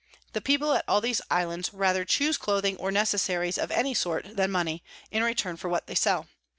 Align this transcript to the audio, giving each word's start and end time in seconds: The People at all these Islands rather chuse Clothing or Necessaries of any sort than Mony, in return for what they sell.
The 0.33 0.41
People 0.41 0.73
at 0.73 0.83
all 0.87 0.99
these 0.99 1.21
Islands 1.29 1.71
rather 1.75 2.03
chuse 2.05 2.35
Clothing 2.35 2.75
or 2.77 2.89
Necessaries 2.89 3.59
of 3.59 3.69
any 3.69 3.93
sort 3.93 4.35
than 4.35 4.49
Mony, 4.49 4.83
in 5.11 5.21
return 5.21 5.57
for 5.57 5.69
what 5.69 5.85
they 5.85 5.93
sell. 5.93 6.27